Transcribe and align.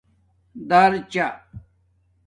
دَرچہ 0.69 1.27